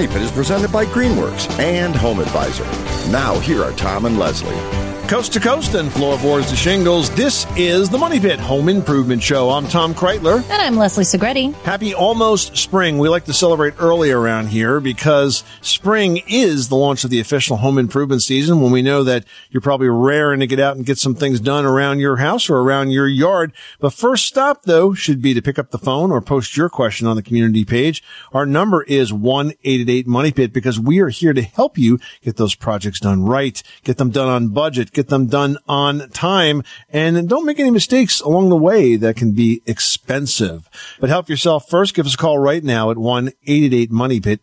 [0.00, 0.22] Money Pit.
[0.22, 2.64] Is presented by Greenworks and Home Advisor.
[3.10, 4.89] Now, here are Tom and Leslie.
[5.10, 9.50] Coast to coast and floorboards to shingles, this is the Money Pit Home Improvement Show.
[9.50, 10.36] I'm Tom Kraeutler.
[10.36, 11.52] And I'm Leslie Segrete.
[11.62, 12.96] Happy almost spring.
[12.96, 17.56] We like to celebrate early around here because spring is the launch of the official
[17.56, 20.96] home improvement season when we know that you're probably raring to get out and get
[20.96, 23.52] some things done around your house or around your yard.
[23.80, 27.08] But first stop though should be to pick up the phone or post your question
[27.08, 28.00] on the community page.
[28.32, 32.54] Our number is 188 Money Pit because we are here to help you get those
[32.54, 37.46] projects done right, get them done on budget, get them done on time, and don't
[37.46, 40.68] make any mistakes along the way that can be expensive.
[41.00, 41.94] But help yourself first.
[41.94, 44.40] Give us a call right now at 1-888-MONEY-PIT,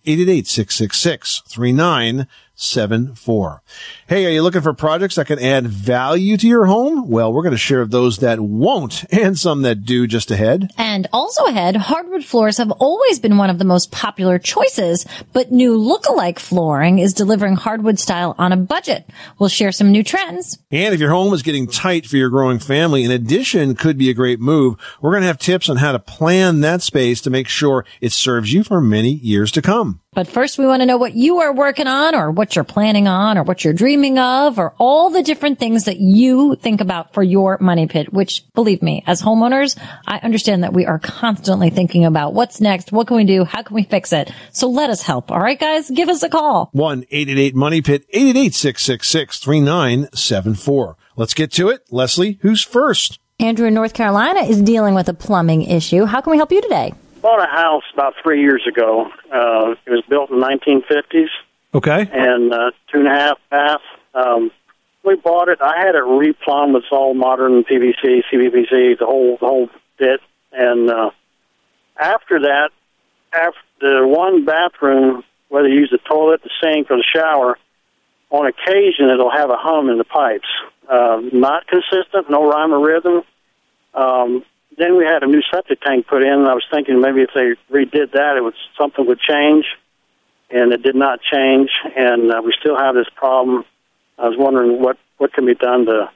[2.57, 3.59] 888-666-3974.
[4.07, 7.09] Hey, are you looking for projects that can add value to your home?
[7.09, 10.71] Well, we're going to share those that won't and some that do just ahead.
[10.77, 15.51] And also ahead, hardwood floors have always been one of the most popular choices, but
[15.51, 19.09] new look-alike flooring is delivering hardwood style on a budget.
[19.39, 20.59] We'll share some new trends.
[20.71, 24.09] And if your home is getting tight for your growing family, an addition could be
[24.09, 24.75] a great move.
[25.01, 28.11] We're going to have tips on how to plan that space to make sure it
[28.11, 30.01] serves you for many years to come.
[30.13, 33.07] But first we want to know what you are working on or what you're planning
[33.07, 37.13] on or what you're dreaming of or all the different things that you think about
[37.13, 41.69] for your money pit, which believe me, as homeowners, I understand that we are constantly
[41.69, 44.31] thinking about what's next, what can we do, how can we fix it?
[44.53, 45.31] So let us help.
[45.31, 46.71] All right, guys, give us a call.
[46.73, 50.95] 1-888-MONEY-PIT, 888-666-3974.
[51.15, 51.85] Let's get to it.
[51.91, 53.19] Leslie, who's first?
[53.39, 56.05] Andrew in North Carolina is dealing with a plumbing issue.
[56.05, 56.95] How can we help you today?
[57.27, 59.07] Bought a house about three years ago.
[59.33, 61.27] Uh, it was built in 1950s
[61.75, 62.09] Okay.
[62.13, 63.81] and uh, two and a half bath.
[64.13, 64.49] Um,
[65.03, 65.59] we bought it.
[65.61, 70.21] I had it replumbed with all modern PVC, CVPC, the whole the whole bit.
[70.53, 71.09] And uh,
[71.99, 72.69] after that,
[73.33, 77.57] after the one bathroom, whether you use the toilet, the sink, or the shower,
[78.29, 80.47] on occasion it'll have a hum in the pipes.
[80.89, 83.21] Uh, not consistent, no rhyme or rhythm.
[83.93, 84.45] Um,
[84.77, 87.29] then we had a new septic tank put in, and I was thinking maybe if
[87.33, 89.65] they redid that, it would something would change,
[90.49, 93.65] and it did not change, and uh, we still have this problem.
[94.17, 96.09] I was wondering what what can be done to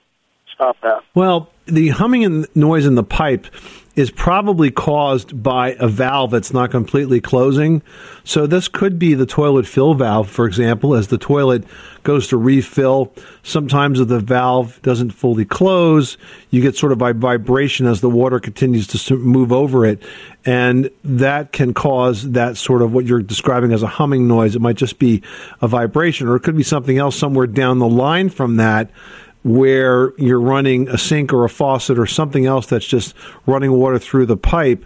[0.54, 1.04] stop that.
[1.16, 3.48] Well, the humming and noise in the pipe
[3.96, 7.81] is probably caused by a valve that's not completely closing.
[8.24, 11.66] So this could be the toilet fill valve, for example, as the toilet
[12.03, 13.13] goes to refill.
[13.44, 16.18] Sometimes if the valve doesn't fully close,
[16.50, 20.02] you get sort of a vibration as the water continues to move over it.
[20.46, 24.56] And that can cause that sort of what you're describing as a humming noise.
[24.56, 25.22] It might just be
[25.62, 28.90] a vibration or it could be something else somewhere down the line from that
[29.44, 33.16] where you're running a sink or a faucet or something else that's just
[33.46, 34.85] running water through the pipe,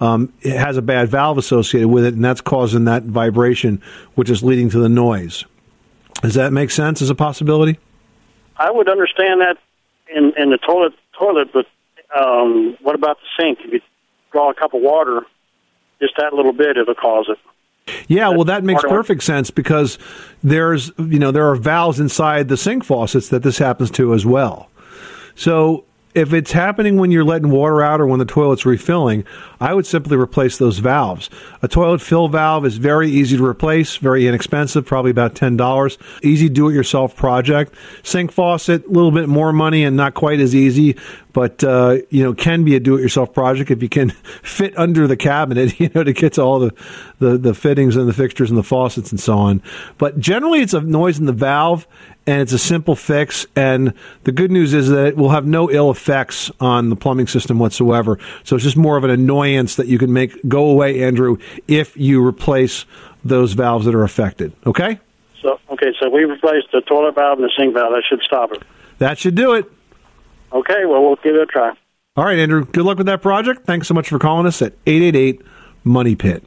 [0.00, 3.82] um, it has a bad valve associated with it, and that's causing that vibration,
[4.14, 5.44] which is leading to the noise.
[6.22, 7.78] Does that make sense as a possibility?
[8.56, 9.58] I would understand that
[10.08, 11.66] in in the toilet toilet, but
[12.14, 13.58] um, what about the sink?
[13.64, 13.80] If you
[14.32, 15.22] draw a cup of water,
[16.00, 17.38] just that little bit, it'll cause it.
[18.08, 18.96] Yeah, well, that makes part of it.
[18.96, 19.98] perfect sense because
[20.42, 24.26] there's, you know, there are valves inside the sink faucets that this happens to as
[24.26, 24.70] well.
[25.34, 25.85] So
[26.16, 29.22] if it's happening when you're letting water out or when the toilet's refilling,
[29.60, 31.28] I would simply replace those valves.
[31.60, 35.98] A toilet fill valve is very easy to replace, very inexpensive, probably about $10.
[36.22, 37.74] Easy do it yourself project.
[38.02, 40.96] Sink faucet, a little bit more money and not quite as easy,
[41.34, 44.08] but, uh, you know, can be a do it yourself project if you can
[44.42, 46.74] fit under the cabinet, you know, to get to all the,
[47.18, 49.62] the, the fittings and the fixtures and the faucets and so on.
[49.98, 51.86] But generally it's a noise in the valve
[52.26, 53.46] and it's a simple fix.
[53.54, 53.94] And
[54.24, 57.58] the good news is that it will have no ill effects on the plumbing system
[57.58, 58.18] whatsoever.
[58.44, 61.38] So it's just more of an annoyance that you can make go away, Andrew,
[61.68, 62.84] if you replace
[63.24, 64.52] those valves that are affected.
[64.66, 64.98] Okay?
[65.42, 67.92] So okay, so we replaced the toilet valve and the sink valve.
[67.92, 68.62] That should stop it.
[68.98, 69.70] That should do it.
[70.52, 71.72] Okay, well, we'll give it a try.
[72.16, 72.64] All right, Andrew.
[72.64, 73.66] Good luck with that project.
[73.66, 75.42] Thanks so much for calling us at 888
[75.84, 76.42] Money Pit.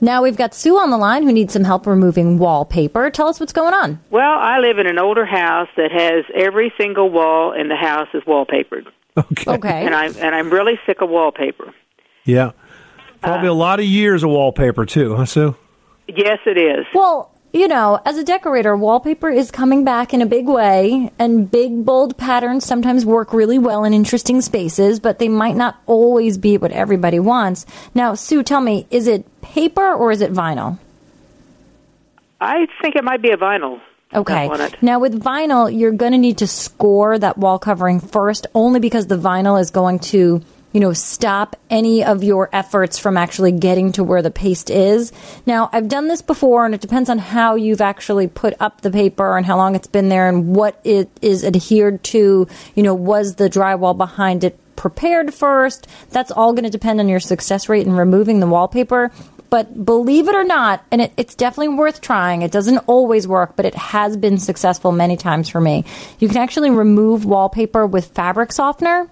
[0.00, 3.10] Now we've got Sue on the line who needs some help removing wallpaper.
[3.10, 4.00] Tell us what's going on.
[4.10, 8.08] Well, I live in an older house that has every single wall in the house
[8.14, 8.86] is wallpapered,
[9.16, 9.50] Okay.
[9.52, 9.86] Okay.
[9.86, 11.74] and I'm and I'm really sick of wallpaper.
[12.24, 12.52] Yeah.
[13.20, 15.56] Probably a lot of years of wallpaper, too, huh, Sue?
[16.06, 16.84] Yes, it is.
[16.92, 21.48] Well, you know, as a decorator, wallpaper is coming back in a big way, and
[21.48, 26.36] big, bold patterns sometimes work really well in interesting spaces, but they might not always
[26.36, 27.64] be what everybody wants.
[27.94, 30.80] Now, Sue, tell me, is it paper or is it vinyl?
[32.40, 33.80] I think it might be a vinyl.
[34.12, 34.50] Okay.
[34.82, 39.06] Now, with vinyl, you're going to need to score that wall covering first, only because
[39.06, 40.42] the vinyl is going to,
[40.74, 45.12] you know, stop any of your efforts from actually getting to where the paste is.
[45.46, 48.90] Now, I've done this before, and it depends on how you've actually put up the
[48.90, 52.48] paper and how long it's been there and what it is adhered to.
[52.74, 55.86] You know, was the drywall behind it prepared first?
[56.10, 59.12] That's all going to depend on your success rate in removing the wallpaper.
[59.50, 62.42] But believe it or not, and it, it's definitely worth trying.
[62.42, 65.84] It doesn't always work, but it has been successful many times for me.
[66.18, 69.08] You can actually remove wallpaper with fabric softener.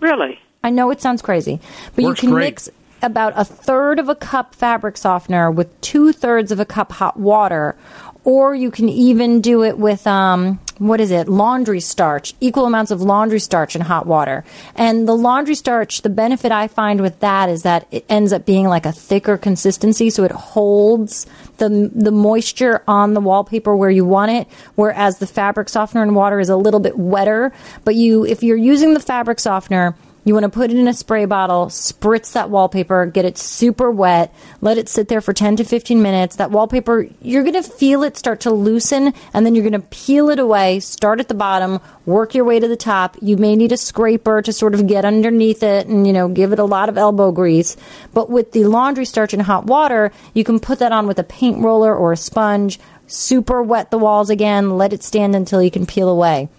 [0.00, 0.40] Really?
[0.62, 1.60] I know it sounds crazy,
[1.94, 2.44] but Works you can great.
[2.46, 2.70] mix
[3.02, 7.16] about a third of a cup fabric softener with two thirds of a cup hot
[7.18, 7.76] water,
[8.24, 11.28] or you can even do it with um, what is it?
[11.28, 14.44] Laundry starch, equal amounts of laundry starch and hot water.
[14.74, 18.44] And the laundry starch, the benefit I find with that is that it ends up
[18.44, 23.90] being like a thicker consistency, so it holds the the moisture on the wallpaper where
[23.90, 24.46] you want it.
[24.74, 27.52] Whereas the fabric softener and water is a little bit wetter.
[27.84, 30.92] But you, if you're using the fabric softener, you want to put it in a
[30.92, 35.56] spray bottle, spritz that wallpaper, get it super wet, let it sit there for 10
[35.56, 36.36] to 15 minutes.
[36.36, 39.88] That wallpaper, you're going to feel it start to loosen, and then you're going to
[39.88, 43.16] peel it away, start at the bottom, work your way to the top.
[43.22, 46.52] You may need a scraper to sort of get underneath it and, you know, give
[46.52, 47.76] it a lot of elbow grease.
[48.12, 51.24] But with the laundry starch and hot water, you can put that on with a
[51.24, 55.70] paint roller or a sponge, super wet the walls again, let it stand until you
[55.70, 56.50] can peel away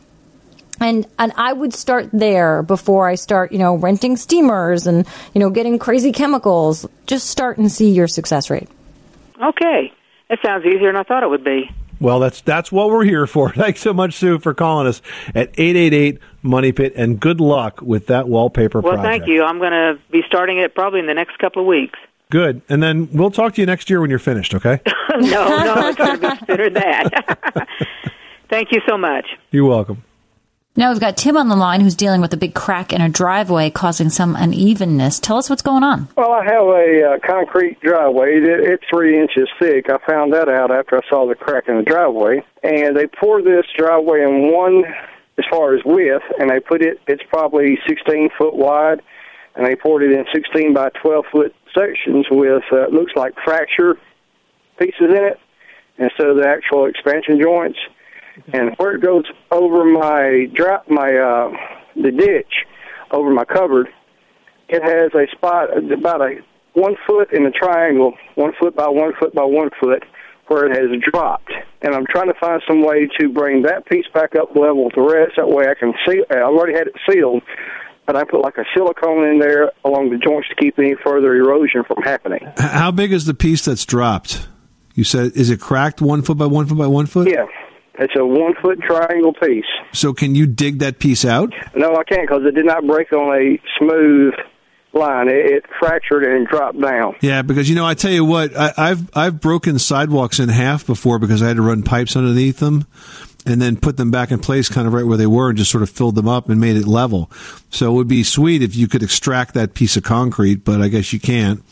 [0.82, 5.40] and and I would start there before I start, you know, renting steamers and you
[5.40, 6.86] know getting crazy chemicals.
[7.08, 8.68] Just start and see your success rate.
[9.42, 9.94] Okay.
[10.30, 11.70] That sounds easier than I thought it would be.
[12.00, 13.52] Well, that's that's what we're here for.
[13.54, 15.02] Thanks so much, Sue, for calling us
[15.36, 19.26] at 888 Money Pit, and good luck with that wallpaper Well, project.
[19.26, 19.44] thank you.
[19.44, 22.00] I'm going to be starting it probably in the next couple of weeks.
[22.32, 22.62] Good.
[22.70, 24.80] And then we'll talk to you next year when you're finished, okay?
[25.12, 27.68] no, no, it's going to be sooner than that.
[28.50, 29.28] Thank you so much.
[29.52, 30.04] You're welcome.
[30.74, 33.10] Now we've got Tim on the line who's dealing with a big crack in a
[33.10, 35.20] driveway causing some unevenness.
[35.20, 36.08] Tell us what's going on.
[36.16, 38.38] Well, I have a uh, concrete driveway.
[38.38, 39.88] It, it's three inches thick.
[39.90, 42.46] I found that out after I saw the crack in the driveway.
[42.64, 44.86] And they poured this driveway in one,
[45.38, 49.02] as far as width, and they put it, it's probably 16 foot wide,
[49.56, 53.98] and they poured it in 16 by 12 foot sections with, uh, looks like fracture
[54.80, 55.38] pieces in it
[55.98, 57.78] instead of the actual expansion joints.
[58.54, 61.52] And where it goes over my drop, my uh,
[61.96, 62.54] the ditch,
[63.12, 63.88] over my culvert,
[64.70, 66.36] it has a spot about a
[66.74, 70.04] one foot in a triangle, one foot by one foot by one foot,
[70.48, 71.52] where it has dropped.
[71.82, 74.96] And I'm trying to find some way to bring that piece back up level with
[74.96, 75.34] the rest.
[75.38, 76.24] That way I can seal.
[76.32, 77.44] I already had it sealed,
[78.06, 81.36] but I put like a silicone in there along the joints to keep any further
[81.36, 82.48] erosion from happening.
[82.58, 84.48] How big is the piece that's dropped?
[84.94, 87.30] You said, is it cracked one foot by one foot by one foot?
[87.30, 87.46] Yeah,
[87.96, 89.66] it's a one foot triangle piece.
[89.94, 91.54] So can you dig that piece out?
[91.76, 94.34] No, I can't because it did not break on a smooth
[94.94, 95.28] line.
[95.28, 97.16] It, it fractured and dropped down.
[97.22, 100.86] Yeah, because you know, I tell you what, I, I've I've broken sidewalks in half
[100.86, 102.86] before because I had to run pipes underneath them,
[103.46, 105.72] and then put them back in place, kind of right where they were, and just
[105.72, 107.32] sort of filled them up and made it level.
[107.70, 110.88] So it would be sweet if you could extract that piece of concrete, but I
[110.88, 111.64] guess you can't.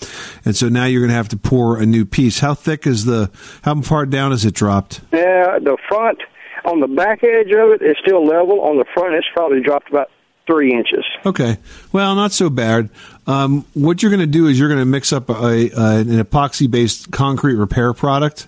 [0.46, 2.40] And so now you're going to have to pour a new piece.
[2.40, 3.32] How thick is the?
[3.64, 5.02] How far down is it dropped?
[5.12, 6.20] Yeah, the front
[6.66, 8.62] on the back edge of it is still level.
[8.62, 10.10] On the front, it's probably dropped about
[10.48, 11.06] three inches.
[11.26, 11.58] Okay.
[11.92, 12.90] Well, not so bad.
[13.28, 16.24] Um, what you're going to do is you're going to mix up a, a, an
[16.24, 18.48] epoxy based concrete repair product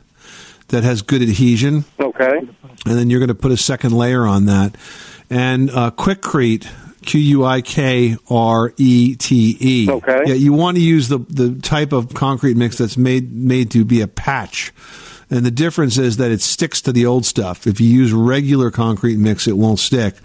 [0.72, 1.86] that has good adhesion.
[2.00, 2.40] Okay.
[2.86, 4.76] And then you're going to put a second layer on that.
[5.30, 6.68] And uh, Quikrete,
[7.06, 9.90] Q U I K R E T E.
[9.90, 10.24] Okay.
[10.26, 13.86] Yeah, you want to use the, the type of concrete mix that's made made to
[13.86, 14.74] be a patch.
[15.30, 17.66] And the difference is that it sticks to the old stuff.
[17.66, 20.16] If you use regular concrete mix, it won't stick.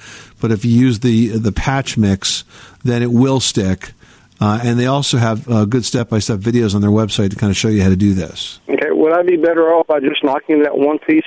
[0.40, 2.44] But if you use the the patch mix,
[2.82, 3.92] then it will stick.
[4.40, 7.36] Uh, and they also have uh, good step by step videos on their website to
[7.36, 8.60] kind of show you how to do this.
[8.68, 8.90] Okay.
[8.90, 11.24] Would I be better off by just knocking that one piece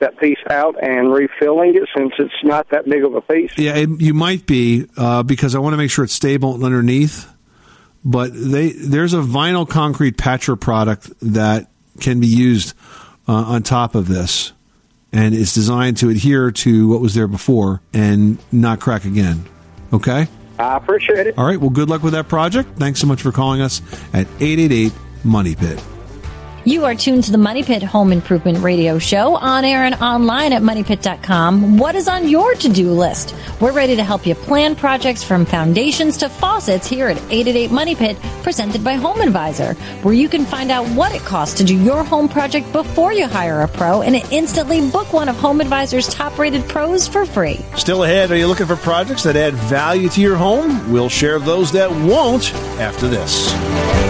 [0.00, 3.52] that piece out and refilling it since it's not that big of a piece?
[3.56, 7.30] Yeah, it, you might be uh, because I want to make sure it's stable underneath.
[8.02, 11.68] But they there's a vinyl concrete patcher product that
[12.00, 12.74] can be used
[13.28, 14.52] uh, on top of this,
[15.12, 19.44] and it's designed to adhere to what was there before and not crack again.
[19.92, 20.28] Okay.
[20.60, 21.38] I appreciate it.
[21.38, 21.58] All right.
[21.60, 22.76] Well, good luck with that project.
[22.76, 23.80] Thanks so much for calling us
[24.12, 24.92] at 888
[25.24, 25.82] Money Pit.
[26.66, 30.52] You are tuned to the Money Pit Home Improvement Radio Show on air and online
[30.52, 31.78] at moneypit.com.
[31.78, 33.34] What is on your to do list?
[33.62, 37.94] We're ready to help you plan projects from foundations to faucets here at 888 Money
[37.94, 41.74] Pit, presented by Home Advisor, where you can find out what it costs to do
[41.74, 46.08] your home project before you hire a pro and instantly book one of Home Advisor's
[46.08, 47.58] top rated pros for free.
[47.74, 50.92] Still ahead, are you looking for projects that add value to your home?
[50.92, 54.09] We'll share those that won't after this.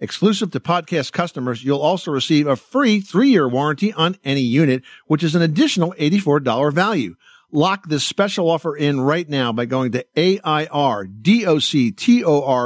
[0.00, 5.22] Exclusive to podcast customers, you'll also receive a free three-year warranty on any unit, which
[5.22, 7.16] is an additional $84 value.
[7.52, 10.72] Lock this special offer in right now by going to A-I-R-D-O-C-T-O-R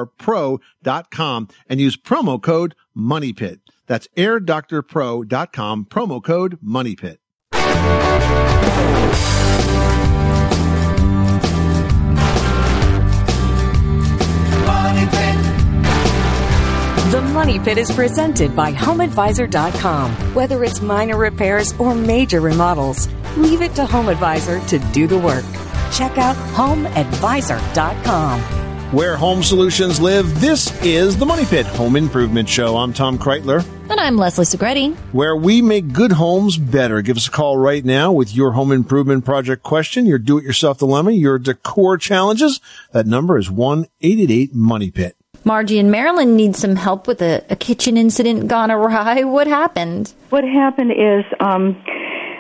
[0.07, 3.61] pro.com and use promo code MONEYPIT.
[3.87, 7.19] That's airdoctorpro.com, promo code MONEYPIT.
[17.21, 20.35] The Money Pit is presented by HomeAdvisor.com.
[20.35, 25.45] Whether it's minor repairs or major remodels, leave it to HomeAdvisor to do the work.
[25.93, 28.41] Check out HomeAdvisor.com.
[28.95, 32.79] Where home solutions live, this is the Money Pit Home Improvement Show.
[32.79, 33.67] I'm Tom Kraeutler.
[33.91, 34.97] And I'm Leslie Segrete.
[35.13, 37.03] where we make good homes better.
[37.03, 41.11] Give us a call right now with your home improvement project question, your do-it-yourself dilemma,
[41.11, 42.61] your decor challenges.
[42.93, 45.17] That number is 1-888 Money Pit.
[45.45, 49.25] Margie in Maryland needs some help with a, a kitchen incident gone awry.
[49.31, 50.13] What happened?
[50.31, 51.83] What happened is um,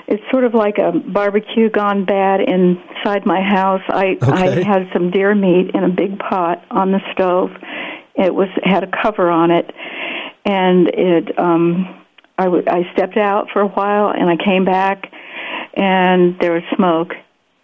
[0.07, 3.83] it's sort of like a barbecue gone bad inside my house.
[3.88, 7.50] I I had some deer meat in a big pot on the stove.
[8.16, 9.71] It was had a cover on it,
[10.45, 12.04] and it um,
[12.37, 15.11] I w- I stepped out for a while and I came back,
[15.75, 17.12] and there was smoke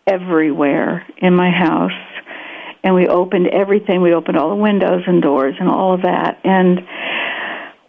[0.07, 1.91] everywhere in my house.
[2.87, 4.01] And we opened everything.
[4.01, 6.39] We opened all the windows and doors and all of that.
[6.45, 6.87] And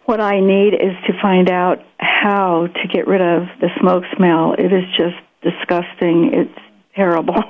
[0.06, 4.54] what I need is to find out how to get rid of the smoke smell.
[4.54, 6.32] It is just disgusting.
[6.34, 6.60] It's
[6.96, 7.36] terrible.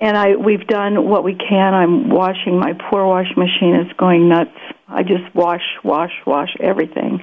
[0.00, 1.72] And I we've done what we can.
[1.72, 4.50] I'm washing my poor washing machine is going nuts.
[4.86, 7.22] I just wash, wash, wash everything.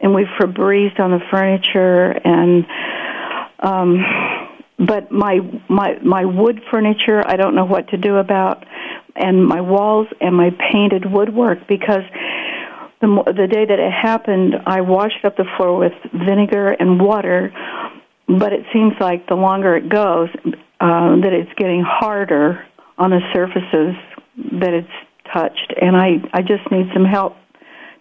[0.00, 2.66] And we've Febrezed on the furniture and
[3.60, 4.47] um
[4.78, 8.64] but my my my wood furniture I don't know what to do about
[9.16, 12.04] and my walls and my painted woodwork because
[13.00, 17.52] the the day that it happened, I washed up the floor with vinegar and water,
[18.26, 20.28] but it seems like the longer it goes,
[20.80, 22.64] uh, that it's getting harder
[22.96, 23.94] on the surfaces
[24.60, 24.88] that it's
[25.32, 27.36] touched, and I I just need some help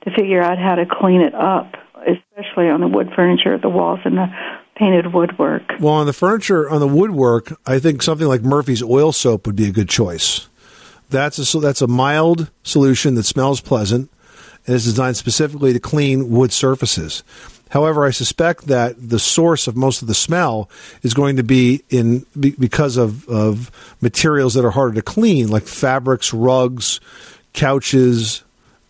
[0.03, 3.99] to figure out how to clean it up, especially on the wood furniture, the walls,
[4.05, 4.27] and the
[4.77, 5.63] painted woodwork.
[5.79, 9.55] Well, on the furniture, on the woodwork, I think something like Murphy's oil soap would
[9.55, 10.47] be a good choice.
[11.09, 14.11] That's a that's a mild solution that smells pleasant
[14.65, 17.23] and is designed specifically to clean wood surfaces.
[17.69, 20.69] However, I suspect that the source of most of the smell
[21.03, 25.49] is going to be in be, because of, of materials that are harder to clean,
[25.49, 26.99] like fabrics, rugs,
[27.53, 28.43] couches,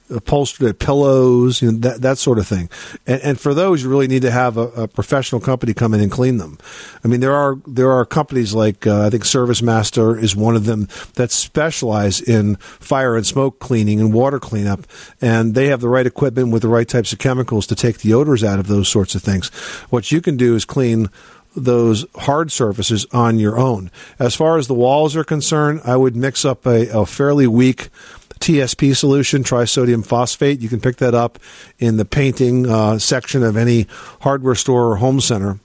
[0.10, 2.70] upholstered pillows, you know, that that sort of thing.
[3.06, 6.00] And, and for those, you really need to have a, a professional company come in
[6.00, 6.58] and clean them.
[7.04, 10.56] I mean, there are there are companies like uh, I think Service Master is one
[10.56, 14.88] of them that specialize in fire and smoke cleaning and water cleanup,
[15.22, 18.14] and they have the right equipment with the right types of chemicals to take the
[18.14, 19.50] odors out of those sorts of things.
[19.90, 21.10] What you can do is clean
[21.56, 23.90] those hard surfaces on your own.
[24.20, 27.90] As far as the walls are concerned, I would mix up a, a fairly weak
[28.40, 30.62] TSP solution, trisodium phosphate.
[30.62, 31.40] You can pick that up
[31.80, 33.88] in the painting uh, section of any
[34.22, 35.60] hardware store or home center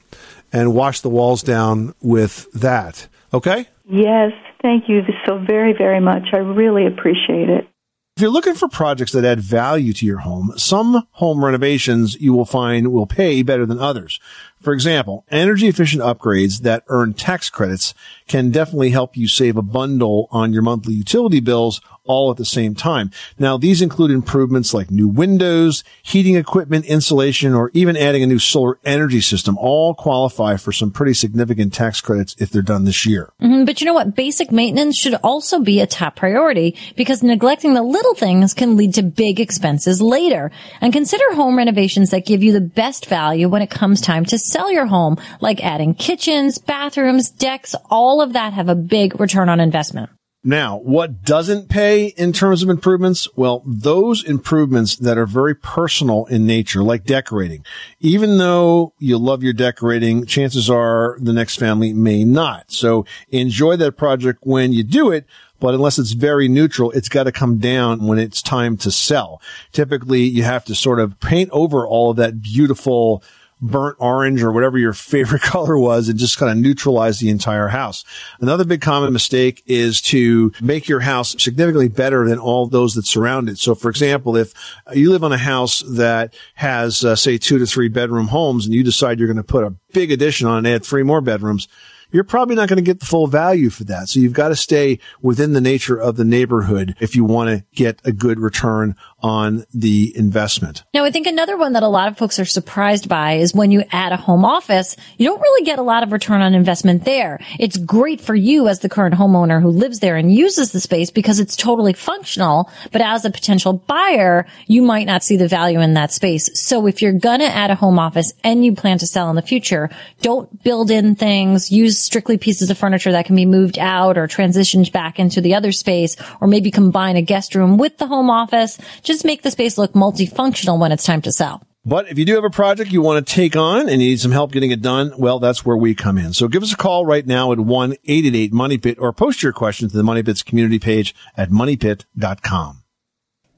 [0.53, 3.09] and wash the walls down with that.
[3.33, 3.67] Okay?
[3.89, 6.29] Yes, thank you so very, very much.
[6.33, 7.69] I really appreciate it.
[8.17, 12.35] If you're looking for projects that add value to your home, some home renovations you
[12.35, 14.21] will find will pay better than others.
[14.63, 17.95] For example, energy efficient upgrades that earn tax credits
[18.29, 22.45] can definitely help you save a bundle on your monthly utility bills all at the
[22.45, 23.11] same time.
[23.39, 28.41] Now, these include improvements like new windows, heating equipment, insulation, or even adding a new
[28.41, 33.07] solar energy system all qualify for some pretty significant tax credits if they're done this
[33.07, 33.33] year.
[33.41, 34.17] Mhm, But you know what?
[34.17, 38.95] Basic maintenance should also be a top priority because neglecting the little things can lead
[38.95, 40.51] to big expenses later.
[40.81, 44.39] And consider home renovations that give you the best value when it comes time to
[44.53, 49.49] sell your home, like adding kitchens, bathrooms, decks, all of that have a big return
[49.49, 50.11] on investment.
[50.45, 53.29] Now, what doesn't pay in terms of improvements?
[53.37, 57.65] Well, those improvements that are very personal in nature, like decorating.
[58.01, 62.73] Even though you love your decorating, chances are the next family may not.
[62.73, 65.27] So enjoy that project when you do it.
[65.61, 69.41] But unless it's very neutral, it's got to come down when it's time to sell.
[69.71, 73.23] Typically, you have to sort of paint over all of that beautiful
[73.63, 77.69] burnt orange or whatever your favorite color was and just kind of neutralize the entire
[77.69, 78.05] house.
[78.41, 83.07] Another big common mistake is to make your house significantly better than all those that
[83.07, 83.59] surround it.
[83.59, 84.53] So for example, if
[84.93, 88.75] you live on a house that has, uh, say two to three bedroom homes and
[88.75, 91.69] you decide you're going to put a big addition on and add three more bedrooms,
[92.13, 94.09] you're probably not going to get the full value for that.
[94.09, 97.65] So you've got to stay within the nature of the neighborhood if you want to
[97.75, 100.83] get a good return on the investment.
[100.93, 103.71] Now, I think another one that a lot of folks are surprised by is when
[103.71, 107.05] you add a home office, you don't really get a lot of return on investment
[107.05, 107.41] there.
[107.59, 111.11] It's great for you as the current homeowner who lives there and uses the space
[111.11, 112.71] because it's totally functional.
[112.91, 116.51] But as a potential buyer, you might not see the value in that space.
[116.61, 119.37] So if you're going to add a home office and you plan to sell in
[119.37, 123.79] the future, don't build in things, use strictly pieces of furniture that can be moved
[123.79, 127.99] out or transitioned back into the other space, or maybe combine a guest room with
[127.99, 128.79] the home office.
[129.03, 131.63] Just make the space look multifunctional when it's time to sell.
[131.85, 134.21] But if you do have a project you want to take on and you need
[134.21, 136.33] some help getting it done, well, that's where we come in.
[136.33, 140.05] So give us a call right now at 1-888-MONEYPIT or post your question to the
[140.05, 142.85] Money Pits community page at moneypit.com.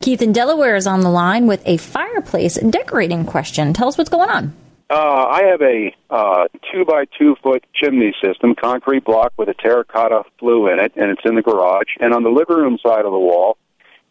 [0.00, 3.74] Keith in Delaware is on the line with a fireplace decorating question.
[3.74, 4.54] Tell us what's going on.
[4.90, 9.54] Uh, I have a uh, two by two foot chimney system, concrete block with a
[9.54, 11.88] terracotta flue in it, and it's in the garage.
[12.00, 13.56] And on the living room side of the wall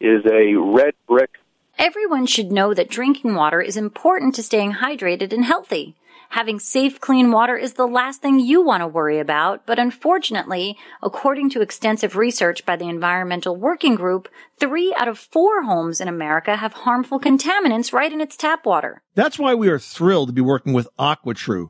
[0.03, 1.31] is a red brick.
[1.79, 5.95] Everyone should know that drinking water is important to staying hydrated and healthy.
[6.29, 10.75] Having safe, clean water is the last thing you want to worry about, but unfortunately,
[11.01, 14.27] according to extensive research by the Environmental Working Group,
[14.59, 19.03] three out of four homes in America have harmful contaminants right in its tap water.
[19.13, 21.69] That's why we are thrilled to be working with AquaTru.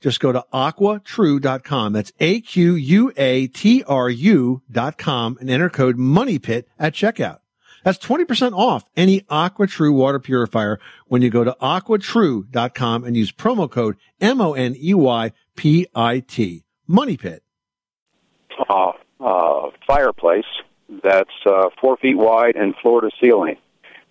[0.00, 1.92] Just go to aquatru.com.
[1.92, 3.12] That's A-Q-U-A-T-R-U
[4.70, 7.38] dot com and enter code MONEYPIT at checkout.
[7.84, 13.70] That's 20% off any AquaTru water purifier when you go to aquatru.com and use promo
[13.70, 15.32] code M-O-N-E-Y-P-I-T.
[16.88, 17.42] Money Pit.
[18.68, 20.44] Uh, uh, fireplace
[21.02, 23.56] that's uh, four feet wide and floor to ceiling.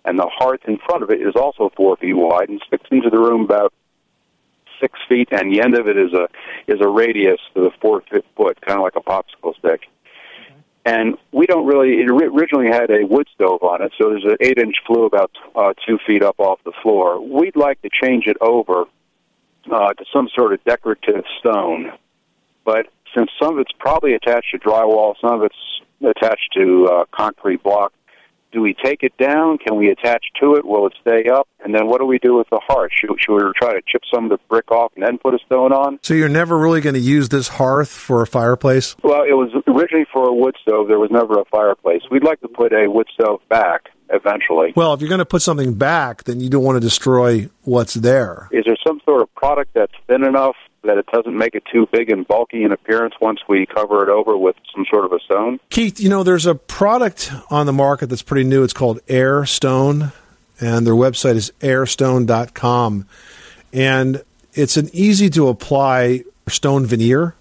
[0.04, 3.10] And the hearth in front of it is also four feet wide and sticks into
[3.10, 3.72] the room about
[4.80, 6.28] six feet, and the end of it is a
[6.66, 8.04] is a radius to the fourth
[8.36, 9.82] foot, kind of like a popsicle stick.
[10.84, 12.00] And we don't really.
[12.00, 15.72] It originally had a wood stove on it, so there's an eight-inch flue about uh,
[15.86, 17.20] two feet up off the floor.
[17.20, 18.84] We'd like to change it over
[19.70, 21.92] uh, to some sort of decorative stone,
[22.64, 22.86] but
[23.16, 25.56] since some of it's probably attached to drywall, some of it's
[26.04, 27.92] attached to uh, concrete block.
[28.56, 29.58] Do we take it down?
[29.58, 30.64] Can we attach to it?
[30.64, 31.46] Will it stay up?
[31.62, 32.90] And then what do we do with the hearth?
[32.98, 35.38] Should, should we try to chip some of the brick off and then put a
[35.44, 35.98] stone on?
[36.00, 38.96] So you're never really going to use this hearth for a fireplace?
[39.02, 40.88] Well, it was originally for a wood stove.
[40.88, 42.00] There was never a fireplace.
[42.10, 44.72] We'd like to put a wood stove back eventually.
[44.74, 47.92] Well, if you're going to put something back, then you don't want to destroy what's
[47.92, 48.48] there.
[48.52, 51.88] Is there some sort of product that's thin enough that it doesn't make it too
[51.92, 55.20] big and bulky in appearance once we cover it over with some sort of a
[55.20, 55.60] stone?
[55.70, 58.62] Keith, you know, there's a product on the market that's pretty new.
[58.62, 60.12] It's called Air Stone,
[60.60, 63.06] and their website is airstone.com.
[63.72, 64.22] And
[64.54, 67.34] it's an easy to apply stone veneer.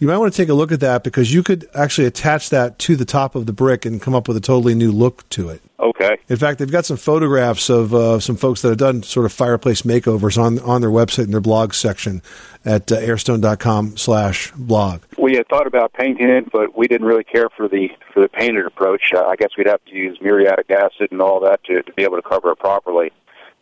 [0.00, 2.78] You might want to take a look at that because you could actually attach that
[2.80, 5.48] to the top of the brick and come up with a totally new look to
[5.48, 5.60] it.
[5.80, 6.18] Okay.
[6.28, 9.32] In fact, they've got some photographs of uh, some folks that have done sort of
[9.32, 12.22] fireplace makeovers on on their website in their blog section
[12.64, 15.02] at uh, airstone.com slash blog.
[15.18, 18.28] We had thought about painting it, but we didn't really care for the for the
[18.28, 19.12] painted approach.
[19.12, 22.04] Uh, I guess we'd have to use muriatic acid and all that to, to be
[22.04, 23.10] able to cover it properly.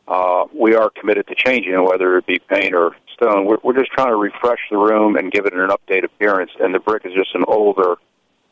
[0.08, 3.44] Uh, we are committed to changing it, whether it be paint or stone.
[3.44, 6.52] We're, we're just trying to refresh the room and give it an updated appearance.
[6.60, 7.96] And the brick is just an older,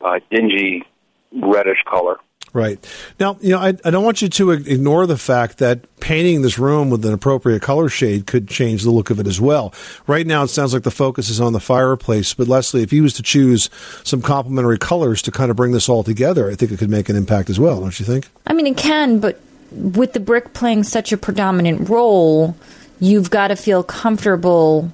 [0.00, 0.84] uh, dingy,
[1.32, 2.18] reddish color.
[2.52, 2.78] Right.
[3.18, 6.56] Now, you know, I, I don't want you to ignore the fact that painting this
[6.56, 9.74] room with an appropriate color shade could change the look of it as well.
[10.06, 13.02] Right now, it sounds like the focus is on the fireplace, but Leslie, if you
[13.02, 13.70] was to choose
[14.04, 17.08] some complementary colors to kind of bring this all together, I think it could make
[17.08, 18.28] an impact as well, don't you think?
[18.46, 19.40] I mean, it can, but
[19.70, 22.56] with the brick playing such a predominant role,
[23.00, 24.90] you've got to feel comfortable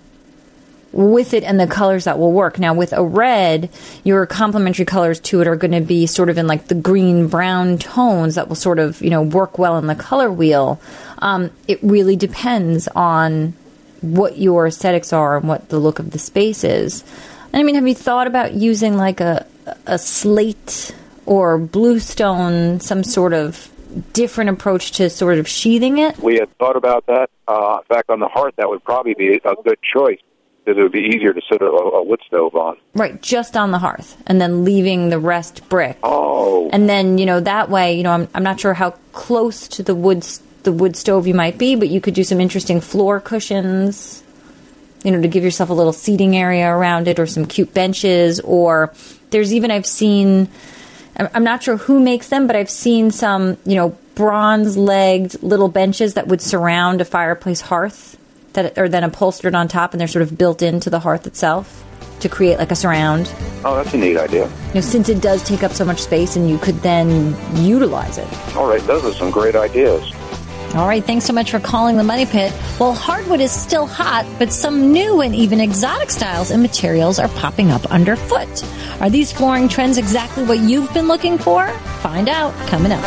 [0.93, 2.59] with it and the colors that will work.
[2.59, 3.71] Now, with a red,
[4.03, 7.29] your complementary colors to it are going to be sort of in like the green
[7.29, 10.81] brown tones that will sort of, you know, work well in the color wheel.
[11.19, 13.55] Um, it really depends on
[14.01, 17.05] what your aesthetics are and what the look of the space is.
[17.53, 19.47] I mean, have you thought about using like a,
[19.87, 20.95] a slate
[21.27, 23.71] or bluestone, some sort of
[24.13, 26.19] different approach to sort of sheathing it?
[26.19, 27.31] We had thought about that.
[27.47, 30.19] Uh, in fact, on the hearth, that would probably be a good choice
[30.65, 32.77] because it would be easier to sit a, a wood stove on.
[32.95, 35.99] Right, just on the hearth, and then leaving the rest brick.
[36.03, 36.69] Oh.
[36.73, 39.83] And then you know that way, you know, I'm I'm not sure how close to
[39.83, 40.25] the wood
[40.63, 44.23] the wood stove you might be, but you could do some interesting floor cushions.
[45.03, 48.39] You know, to give yourself a little seating area around it, or some cute benches,
[48.41, 48.93] or
[49.31, 50.49] there's even I've seen.
[51.35, 56.15] I'm not sure who makes them, but I've seen some, you know, bronze-legged little benches
[56.15, 58.17] that would surround a fireplace hearth
[58.53, 61.85] that are then upholstered on top, and they're sort of built into the hearth itself
[62.21, 63.33] to create like a surround.
[63.65, 64.47] Oh, that's a neat idea.
[64.69, 68.19] You know, since it does take up so much space, and you could then utilize
[68.19, 68.29] it.
[68.57, 70.13] All right, those are some great ideas.
[70.75, 72.53] All right, thanks so much for calling the Money Pit.
[72.79, 77.29] Well, hardwood is still hot, but some new and even exotic styles and materials are
[77.29, 78.49] popping up underfoot.
[79.01, 81.69] Are these flooring trends exactly what you've been looking for?
[82.03, 83.03] Find out coming up.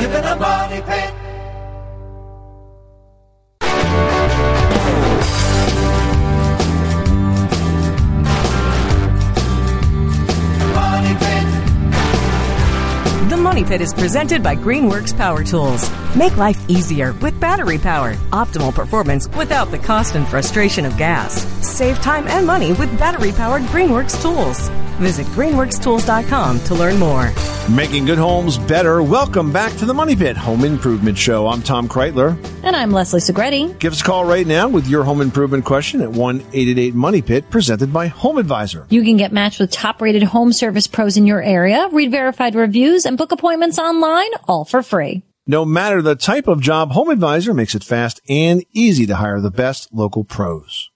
[0.00, 1.17] Live in a money pit.
[13.58, 15.90] Money Pit is presented by Greenworks Power Tools.
[16.14, 18.14] Make life easier with battery power.
[18.30, 21.42] Optimal performance without the cost and frustration of gas.
[21.66, 24.68] Save time and money with battery powered Greenworks tools.
[25.00, 27.32] Visit greenworkstools.com to learn more.
[27.68, 29.02] Making good homes better.
[29.02, 31.46] Welcome back to the Money Pit Home Improvement Show.
[31.46, 32.42] I'm Tom Kraeutler.
[32.64, 33.78] And I'm Leslie Segrete.
[33.78, 37.20] Give us a call right now with your home improvement question at 1 888 Money
[37.20, 38.86] Pit, presented by Home Advisor.
[38.88, 42.54] You can get matched with top rated home service pros in your area, read verified
[42.54, 45.22] reviews, and book appointments online, all for free.
[45.46, 49.42] No matter the type of job, Home Advisor makes it fast and easy to hire
[49.42, 50.87] the best local pros.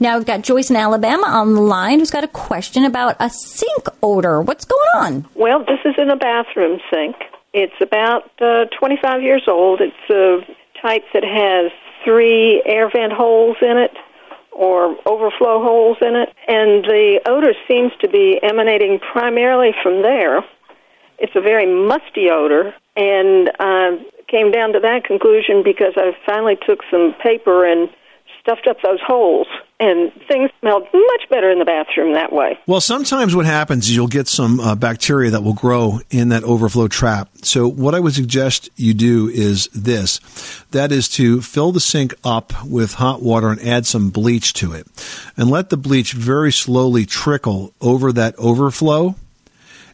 [0.00, 3.28] Now we've got Joyce in Alabama on the line who's got a question about a
[3.30, 4.40] sink odor.
[4.40, 5.26] What's going on?
[5.34, 7.16] Well, this is in a bathroom sink.
[7.52, 9.80] It's about uh, 25 years old.
[9.80, 10.38] It's a
[10.80, 11.72] type that has
[12.04, 13.90] three air vent holes in it
[14.52, 20.44] or overflow holes in it, and the odor seems to be emanating primarily from there.
[21.18, 26.56] It's a very musty odor, and I came down to that conclusion because I finally
[26.66, 27.88] took some paper and
[28.40, 29.46] stuffed up those holes,
[29.80, 32.58] and things smelled much better in the bathroom that way.
[32.66, 36.44] Well, sometimes what happens is you'll get some uh, bacteria that will grow in that
[36.44, 37.30] overflow trap.
[37.42, 40.20] So, what I would suggest you do is this
[40.70, 44.72] that is to fill the sink up with hot water and add some bleach to
[44.72, 44.86] it.
[45.36, 49.14] And let the bleach very slowly trickle over that overflow.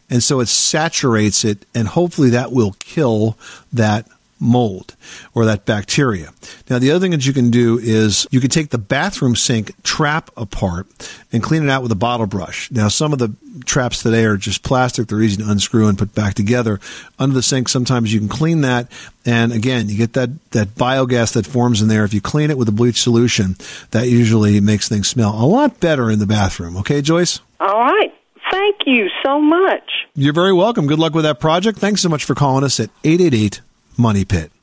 [0.09, 3.37] And so it saturates it, and hopefully that will kill
[3.73, 4.07] that
[4.39, 4.95] mold
[5.33, 6.31] or that bacteria.
[6.69, 9.71] Now, the other thing that you can do is you can take the bathroom sink
[9.83, 10.87] trap apart
[11.31, 12.69] and clean it out with a bottle brush.
[12.71, 13.33] Now, some of the
[13.65, 15.07] traps today are just plastic.
[15.07, 16.79] They're easy to unscrew and put back together.
[17.17, 18.91] Under the sink, sometimes you can clean that.
[19.25, 22.03] And again, you get that, that biogas that forms in there.
[22.03, 23.55] If you clean it with a bleach solution,
[23.91, 26.77] that usually makes things smell a lot better in the bathroom.
[26.77, 27.39] Okay, Joyce?
[27.59, 28.13] All right.
[28.51, 30.07] Thank you so much.
[30.15, 30.87] You're very welcome.
[30.87, 31.79] Good luck with that project.
[31.79, 33.61] Thanks so much for calling us at 888
[33.97, 34.54] Money Pit.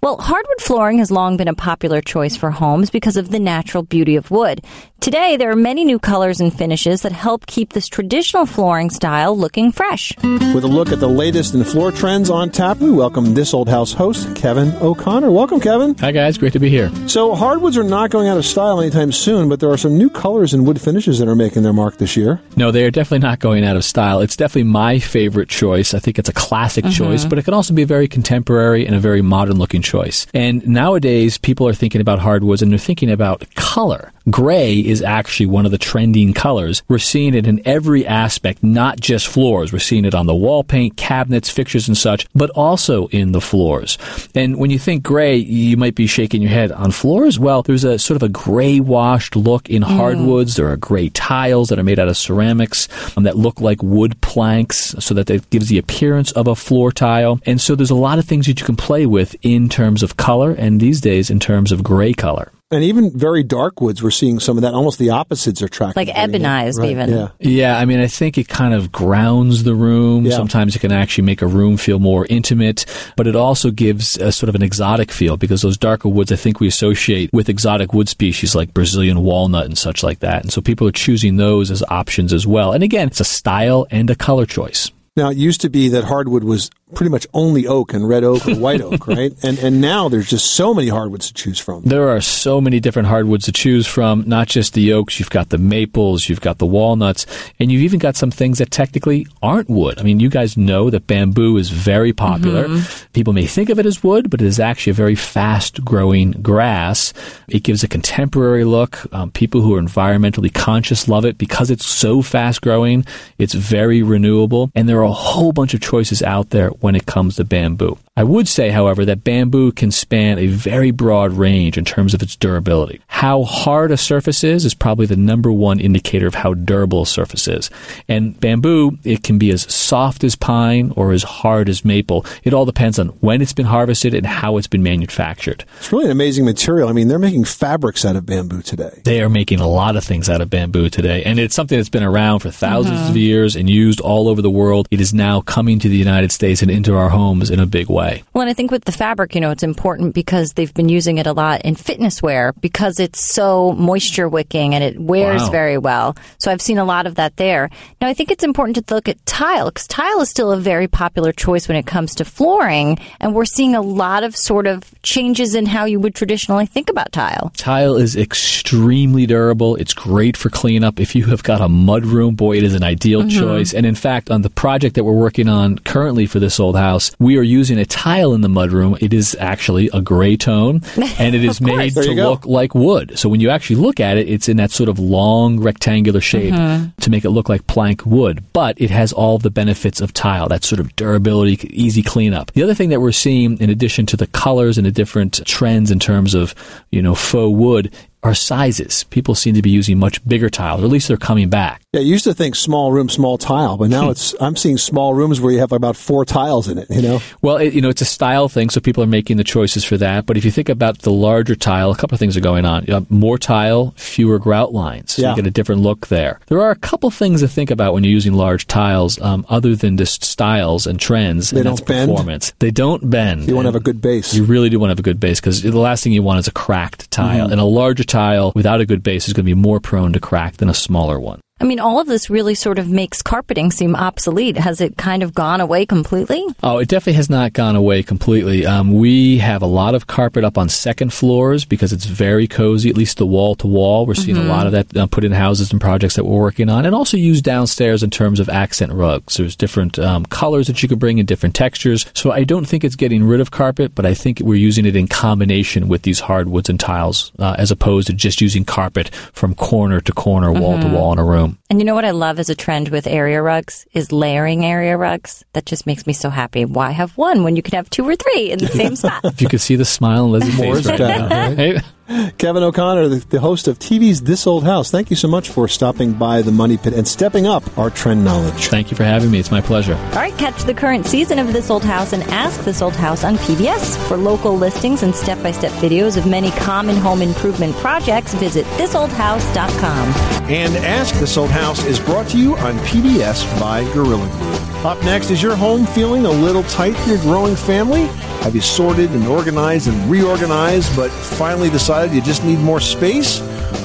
[0.00, 3.82] Well, hardwood flooring has long been a popular choice for homes because of the natural
[3.82, 4.64] beauty of wood.
[5.00, 9.36] Today, there are many new colors and finishes that help keep this traditional flooring style
[9.36, 10.12] looking fresh.
[10.54, 13.68] With a look at the latest in floor trends on tap, we welcome this old
[13.68, 15.30] house host, Kevin O'Connor.
[15.32, 15.96] Welcome, Kevin.
[15.98, 16.38] Hi, guys.
[16.38, 16.90] Great to be here.
[17.08, 20.10] So, hardwoods are not going out of style anytime soon, but there are some new
[20.10, 22.40] colors and wood finishes that are making their mark this year.
[22.56, 24.20] No, they are definitely not going out of style.
[24.20, 25.92] It's definitely my favorite choice.
[25.94, 26.92] I think it's a classic Mm-hmm.
[27.04, 30.26] choice, but it can also be a very contemporary and a very modern looking choice.
[30.34, 34.12] And nowadays, people are thinking about hardwoods and they're thinking about color.
[34.30, 36.82] Gray is actually one of the trending colors.
[36.88, 39.72] We're seeing it in every aspect, not just floors.
[39.72, 43.40] We're seeing it on the wall paint, cabinets, fixtures, and such, but also in the
[43.40, 43.96] floors.
[44.34, 47.38] And when you think gray, you might be shaking your head on floors.
[47.38, 50.56] Well, there's a sort of a gray washed look in hardwoods.
[50.56, 54.20] There are gray tiles that are made out of ceramics um, that look like wood
[54.20, 57.40] planks so that it gives the appearance of a floor tile.
[57.46, 60.16] And so there's a lot of things that you can play with in terms of
[60.16, 62.50] color and these days in terms of gray color.
[62.70, 64.74] And even very dark woods, we're seeing some of that.
[64.74, 65.94] Almost the opposites are tracking.
[65.96, 67.10] Like ebonized, even.
[67.10, 67.28] Yeah.
[67.38, 70.26] Yeah, I mean, I think it kind of grounds the room.
[70.26, 70.36] Yeah.
[70.36, 72.84] Sometimes it can actually make a room feel more intimate,
[73.16, 76.36] but it also gives a sort of an exotic feel because those darker woods, I
[76.36, 80.42] think we associate with exotic wood species like Brazilian walnut and such like that.
[80.42, 82.72] And so people are choosing those as options as well.
[82.72, 84.90] And again, it's a style and a color choice.
[85.16, 88.46] Now, it used to be that hardwood was pretty much only oak and red oak
[88.46, 89.32] or white oak, right?
[89.42, 91.82] And and now there's just so many hardwoods to choose from.
[91.84, 95.50] There are so many different hardwoods to choose from, not just the oaks, you've got
[95.50, 97.26] the maples, you've got the walnuts,
[97.58, 99.98] and you've even got some things that technically aren't wood.
[99.98, 102.68] I mean, you guys know that bamboo is very popular.
[103.12, 106.32] People may think of it as wood, but it is actually a very fast growing
[106.32, 107.12] grass.
[107.48, 109.12] It gives a contemporary look.
[109.12, 113.04] Um, people who are environmentally conscious love it because it's so fast growing.
[113.38, 117.06] It's very renewable, and there are a whole bunch of choices out there when it
[117.06, 117.98] comes to bamboo.
[118.18, 122.20] I would say, however, that bamboo can span a very broad range in terms of
[122.20, 123.00] its durability.
[123.06, 127.06] How hard a surface is is probably the number one indicator of how durable a
[127.06, 127.70] surface is.
[128.08, 132.26] And bamboo, it can be as soft as pine or as hard as maple.
[132.42, 135.64] It all depends on when it's been harvested and how it's been manufactured.
[135.76, 136.88] It's really an amazing material.
[136.88, 139.00] I mean, they're making fabrics out of bamboo today.
[139.04, 141.88] They are making a lot of things out of bamboo today, and it's something that's
[141.88, 143.10] been around for 1000s uh-huh.
[143.10, 144.88] of years and used all over the world.
[144.90, 147.88] It is now coming to the United States and into our homes in a big
[147.88, 148.07] way.
[148.32, 151.18] Well, and I think with the fabric, you know, it's important because they've been using
[151.18, 155.50] it a lot in fitness wear because it's so moisture wicking and it wears Wow.
[155.50, 156.16] very well.
[156.38, 157.70] So I've seen a lot of that there.
[158.00, 160.88] Now, I think it's important to look at tile because tile is still a very
[160.88, 162.98] popular choice when it comes to flooring.
[163.20, 166.88] And we're seeing a lot of sort of changes in how you would traditionally think
[166.90, 167.52] about tile.
[167.56, 169.76] Tile is extremely durable.
[169.76, 171.00] It's great for cleanup.
[171.00, 173.30] If you have got a mud room, boy, it is an ideal Mhm.
[173.30, 173.74] choice.
[173.74, 177.10] And in fact, on the project that we're working on currently for this old house,
[177.18, 178.96] we are using a tile in the mud room.
[179.00, 180.82] It is actually a gray tone
[181.18, 183.18] and it is made to look like wood.
[183.18, 186.54] So when you actually look at it, it's in that sort of long rectangular shape
[186.54, 186.94] Mhm.
[187.00, 190.48] to make it look like plank wood, but it has all the benefits of tile,
[190.48, 192.52] that sort of durability, easy cleanup.
[192.52, 195.90] The other thing that we're seeing in addition to the colors and the different trends
[195.90, 196.54] in terms of,
[196.92, 197.90] you know, faux wood
[198.28, 199.04] are sizes.
[199.04, 201.82] People seem to be using much bigger tiles, or at least they're coming back.
[201.92, 205.14] Yeah, you used to think small room, small tile, but now it's I'm seeing small
[205.14, 206.86] rooms where you have about four tiles in it.
[206.90, 209.44] You know, Well, it, you know, it's a style thing, so people are making the
[209.44, 210.26] choices for that.
[210.26, 212.84] But if you think about the larger tile, a couple of things are going on.
[212.86, 215.12] You more tile, fewer grout lines.
[215.12, 215.30] So Yeah.
[215.30, 216.40] You get a different look there.
[216.48, 219.74] There are a couple things to think about when you're using large tiles, um, other
[219.74, 221.50] than just styles and trends.
[221.50, 222.10] They and don't bend?
[222.10, 222.52] performance.
[222.58, 223.48] They don't bend.
[223.48, 224.34] you want to have a good base.
[224.34, 226.38] You really do want to have a good base because the last thing you want
[226.40, 227.48] is a cracked tile.
[227.48, 227.52] Mhm.
[227.52, 228.17] And a larger tile
[228.54, 231.18] without a good base is going to be more prone to crack than a smaller
[231.20, 231.40] one.
[231.60, 234.56] I mean, all of this really sort of makes carpeting seem obsolete.
[234.56, 236.44] Has it kind of gone away completely?
[236.62, 238.64] Oh, it definitely has not gone away completely.
[238.64, 242.88] Um, we have a lot of carpet up on second floors because it's very cozy,
[242.90, 244.06] at least the wall to wall.
[244.06, 244.44] We're seeing Mhm.
[244.44, 246.94] a lot of that uh, put in houses and projects that we're working on, and
[246.94, 249.36] also used downstairs in terms of accent rugs.
[249.36, 252.06] There's different um, colors that you could bring in different textures.
[252.14, 254.94] So I don't think it's getting rid of carpet, but I think we're using it
[254.94, 259.54] in combination with these hardwoods and tiles, uh, as opposed to just using carpet from
[259.56, 260.92] corner to corner, wall to Mhm.
[260.92, 261.47] wall in a room.
[261.70, 264.96] And you know what I love as a trend with area rugs is layering area
[264.96, 265.44] rugs.
[265.52, 266.64] That just makes me so happy.
[266.64, 269.24] Why have one when you can have two or three in the same spot?
[269.24, 271.54] If you could see the smile on Lizzie's More face right now.
[271.54, 271.82] right?
[272.08, 274.90] Hey, Kevin O'Connor, the, the host of TV's This Old House.
[274.90, 278.24] Thank you so much for stopping by the Money Pit and stepping up our trend
[278.24, 278.68] knowledge.
[278.68, 279.38] Thank you for having me.
[279.38, 279.94] It's my pleasure.
[279.94, 283.24] All right, catch the current season of This Old House and Ask This Old House
[283.24, 283.98] on PBS.
[284.08, 288.64] For local listings and step by step videos of many common home improvement projects, visit
[288.78, 290.08] thisoldhouse.com.
[290.50, 294.68] And Ask This Old House is brought to you on PBS by Gorilla Glue.
[294.88, 298.06] Up next, is your home feeling a little tight for your growing family?
[298.42, 303.40] Have you sorted and organized and reorganized, but finally decided you just need more space?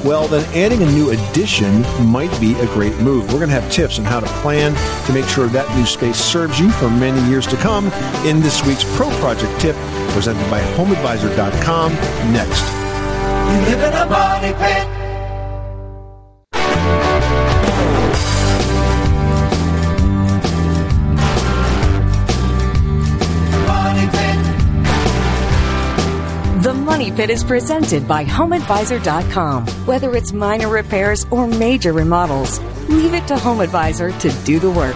[0.05, 3.25] Well, then adding a new addition might be a great move.
[3.31, 4.75] We're going to have tips on how to plan
[5.07, 7.87] to make sure that new space serves you for many years to come
[8.25, 9.75] in this week's Pro Project Tip
[10.09, 11.93] presented by HomeAdvisor.com
[12.31, 12.63] next.
[13.51, 14.92] You live in a money pit.
[27.13, 29.67] The Money Pit is presented by HomeAdvisor.com.
[29.85, 34.95] Whether it's minor repairs or major remodels, leave it to HomeAdvisor to do the work.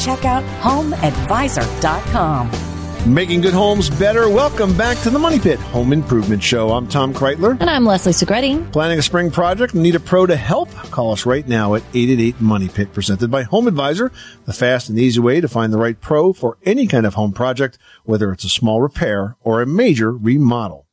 [0.00, 3.12] Check out HomeAdvisor.com.
[3.12, 4.30] Making good homes better.
[4.30, 6.70] Welcome back to the Money Pit Home Improvement Show.
[6.70, 7.60] I'm Tom Kraeutler.
[7.60, 8.72] And I'm Leslie Segrete.
[8.72, 9.74] Planning a spring project?
[9.74, 10.70] Need a pro to help?
[10.90, 14.10] Call us right now at 888 Money Pit, presented by Home Advisor,
[14.46, 17.32] the fast and easy way to find the right pro for any kind of home
[17.32, 20.87] project, whether it's a small repair or a major remodel.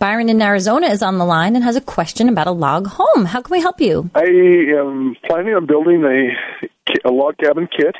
[0.00, 3.26] Byron in Arizona is on the line and has a question about a log home.
[3.26, 4.10] How can we help you?
[4.14, 7.94] I am planning on building a, a log cabin kit,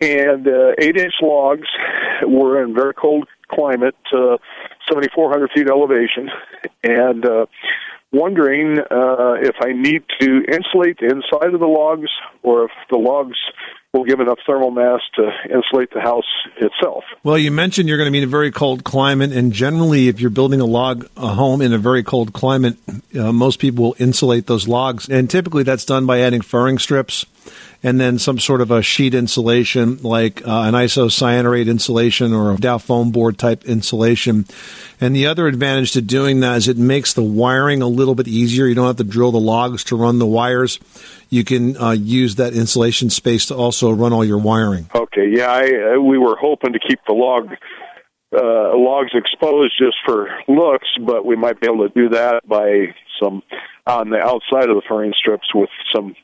[0.00, 1.66] and uh, eight-inch logs.
[2.22, 4.36] We're in very cold climate, uh,
[4.88, 6.30] 7,400 feet elevation,
[6.82, 7.46] and uh,
[8.12, 12.10] wondering uh, if I need to insulate the inside of the logs,
[12.42, 13.36] or if the logs
[13.92, 16.24] will give enough thermal mass to insulate the house
[16.56, 17.04] itself.
[17.24, 20.20] Well, you mentioned you're going to be in a very cold climate, and generally, if
[20.20, 22.76] you're building a log a home in a very cold climate,
[23.18, 27.26] uh, most people will insulate those logs, and typically that's done by adding furring strips
[27.82, 32.56] and then some sort of a sheet insulation like uh, an isocyanurate insulation or a
[32.56, 34.46] Dow foam board type insulation.
[35.00, 38.28] And the other advantage to doing that is it makes the wiring a little bit
[38.28, 38.66] easier.
[38.66, 40.78] You don't have to drill the logs to run the wires.
[41.28, 44.88] You can uh, use that insulation space to also run all your wiring.
[44.94, 47.48] Okay, yeah, I, uh, we were hoping to keep the log
[48.34, 52.94] uh, logs exposed just for looks, but we might be able to do that by
[53.20, 53.42] some
[53.86, 56.14] on the outside of the furring strips with some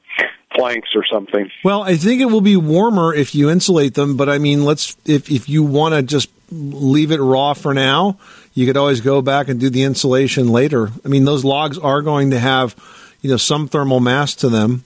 [0.52, 1.50] planks or something.
[1.64, 4.96] Well, I think it will be warmer if you insulate them, but I mean, let's
[5.04, 8.18] if if you want to just leave it raw for now,
[8.54, 10.90] you could always go back and do the insulation later.
[11.04, 12.74] I mean, those logs are going to have,
[13.20, 14.84] you know, some thermal mass to them,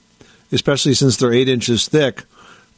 [0.51, 2.23] especially since they're 8 inches thick.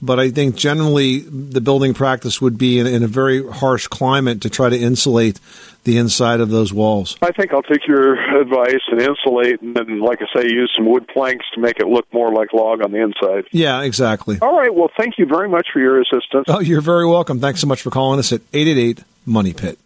[0.05, 4.41] But I think generally the building practice would be in, in a very harsh climate
[4.41, 5.39] to try to insulate
[5.83, 7.15] the inside of those walls.
[7.21, 10.85] I think I'll take your advice and insulate, and then, like I say, use some
[10.89, 13.45] wood planks to make it look more like log on the inside.
[13.51, 14.37] Yeah, exactly.
[14.41, 14.73] All right.
[14.73, 16.45] Well, thank you very much for your assistance.
[16.47, 17.39] Oh, you're very welcome.
[17.39, 19.79] Thanks so much for calling us at 888 Money Pit.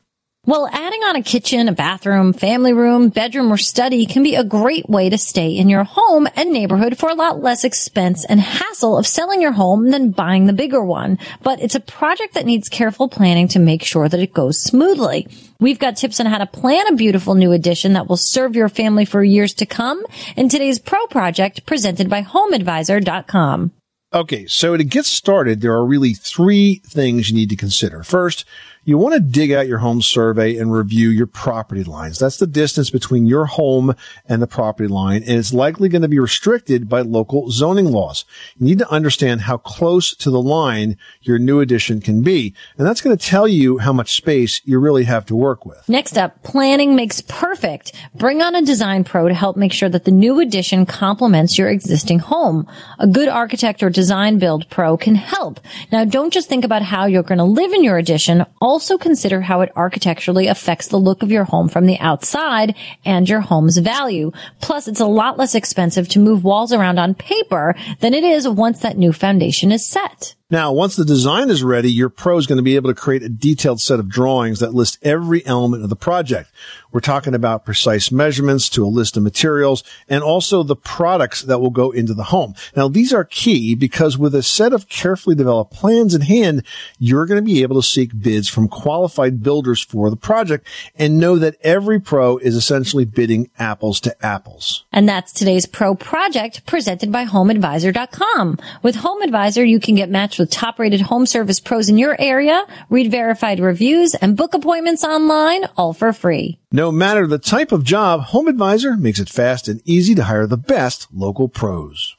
[0.46, 4.44] Well, adding on a kitchen, a bathroom, family room, bedroom, or study can be a
[4.44, 8.40] great way to stay in your home and neighborhood for a lot less expense and
[8.40, 11.20] hassle of selling your home than buying the bigger one.
[11.44, 15.28] But it's a project that needs careful planning to make sure that it goes smoothly.
[15.60, 18.70] We've got tips on how to plan a beautiful new addition that will serve your
[18.70, 20.02] family for years to come
[20.38, 23.74] in today's Pro Project presented by HomeAdvisor.com.
[24.12, 28.02] Okay, so to get started, there are really three things you need to consider.
[28.02, 28.44] First,
[28.90, 32.18] you want to dig out your home survey and review your property lines.
[32.18, 36.08] That's the distance between your home and the property line, and it's likely going to
[36.08, 38.26] be restricted by local zoning laws.
[38.58, 42.88] You need to understand how close to the line your new addition can be, and
[42.88, 45.88] that's going to tell you how much space you really have to work with.
[45.88, 47.94] Next up, planning makes perfect.
[48.16, 51.70] Bring on a design pro to help make sure that the new addition complements your
[51.70, 52.66] existing home.
[52.98, 55.60] A good architect or design build pro can help.
[55.92, 58.48] Now, don't just think about how you're going to live in your addition.
[58.60, 62.74] Also also consider how it architecturally affects the look of your home from the outside
[63.04, 64.32] and your home's value.
[64.62, 68.48] Plus, it's a lot less expensive to move walls around on paper than it is
[68.48, 70.34] once that new foundation is set.
[70.52, 73.22] Now, once the design is ready, your pro is going to be able to create
[73.22, 76.50] a detailed set of drawings that list every element of the project.
[76.92, 81.60] We're talking about precise measurements to a list of materials and also the products that
[81.60, 82.56] will go into the home.
[82.76, 86.66] Now, these are key because with a set of carefully developed plans in hand,
[86.98, 91.20] you're going to be able to seek bids from qualified builders for the project and
[91.20, 94.86] know that every pro is essentially bidding apples to apples.
[94.92, 98.58] And that's today's pro project presented by HomeAdvisor.com.
[98.82, 102.16] With Home Advisor, you can get matched with top rated home service pros in your
[102.20, 106.58] area, read verified reviews, and book appointments online all for free.
[106.72, 110.48] No matter the type of job, Home Advisor makes it fast and easy to hire
[110.48, 112.16] the best local pros.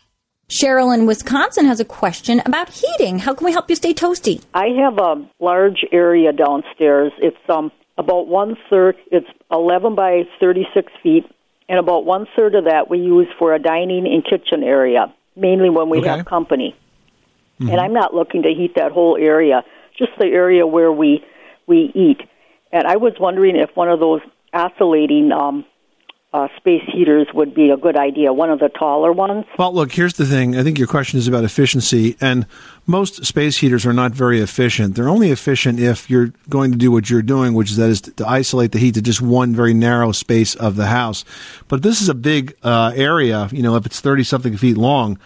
[0.48, 3.20] Cheryl in Wisconsin has a question about heating.
[3.20, 4.42] How can we help you stay toasty?
[4.52, 7.12] I have a large area downstairs.
[7.18, 8.96] It's um about one third.
[9.12, 11.24] It's eleven by thirty six feet,
[11.68, 15.70] and about one third of that we use for a dining and kitchen area, mainly
[15.70, 16.74] when we have company.
[17.68, 19.62] And I'm not looking to heat that whole area,
[19.98, 21.24] just the area where we
[21.66, 22.20] we eat.
[22.72, 24.20] And I was wondering if one of those
[24.54, 25.64] oscillating um,
[26.32, 28.32] uh, space heaters would be a good idea.
[28.32, 29.44] One of the taller ones.
[29.58, 30.56] Well, look, here's the thing.
[30.56, 32.46] I think your question is about efficiency, and
[32.86, 34.94] most space heaters are not very efficient.
[34.94, 38.00] They're only efficient if you're going to do what you're doing, which is that is
[38.00, 41.24] to isolate the heat to just one very narrow space of the house.
[41.66, 43.48] But this is a big uh, area.
[43.50, 45.18] You know, if it's thirty something feet long,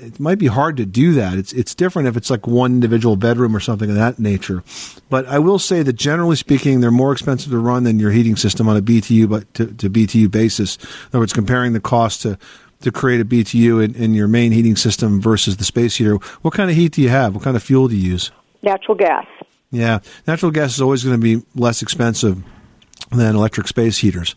[0.00, 1.34] it might be hard to do that.
[1.34, 4.62] It's it's different if it's like one individual bedroom or something of that nature.
[5.08, 8.36] But I will say that generally speaking, they're more expensive to run than your heating
[8.36, 10.76] system on a BTU but to, to BTU basis.
[10.76, 12.38] In other words, comparing the cost to
[12.80, 16.14] to create a BTU in, in your main heating system versus the space heater.
[16.42, 17.34] What kind of heat do you have?
[17.34, 18.30] What kind of fuel do you use?
[18.62, 19.26] Natural gas.
[19.70, 22.42] Yeah, natural gas is always going to be less expensive
[23.12, 24.34] than electric space heaters.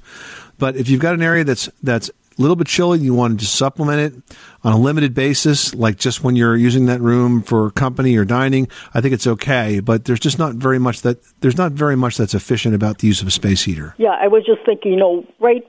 [0.58, 3.46] But if you've got an area that's that's a little bit chilly, you want to
[3.46, 7.72] just supplement it on a limited basis, like just when you're using that room for
[7.72, 8.68] company or dining.
[8.94, 12.18] I think it's okay, but there's just not very much that there's not very much
[12.18, 13.96] that's efficient about the use of a space heater.
[13.98, 15.64] Yeah, I was just thinking, you know, right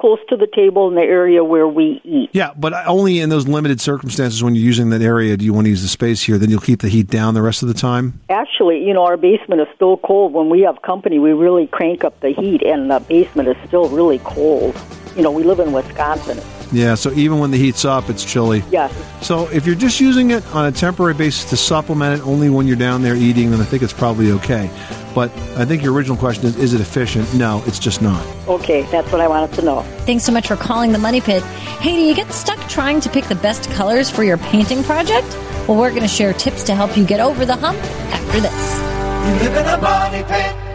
[0.00, 2.30] close to the table in the area where we eat.
[2.32, 5.66] Yeah, but only in those limited circumstances when you're using that area do you want
[5.66, 6.38] to use the space here.
[6.38, 8.18] Then you'll keep the heat down the rest of the time.
[8.30, 10.32] Actually, you know, our basement is still cold.
[10.32, 13.88] When we have company, we really crank up the heat, and the basement is still
[13.90, 14.74] really cold.
[15.16, 16.40] You know, we live in Wisconsin.
[16.72, 18.62] Yeah, so even when the heat's up, it's chilly.
[18.70, 18.94] Yes.
[19.26, 22.66] So if you're just using it on a temporary basis to supplement it only when
[22.68, 24.70] you're down there eating, then I think it's probably okay.
[25.12, 27.34] But I think your original question is, is it efficient?
[27.34, 28.24] No, it's just not.
[28.46, 29.82] Okay, that's what I wanted to know.
[30.06, 31.42] Thanks so much for calling the Money Pit.
[31.42, 35.26] Hey, do you get stuck trying to pick the best colors for your painting project?
[35.66, 38.78] Well, we're going to share tips to help you get over the hump after this.
[39.26, 40.69] You live in a money pit.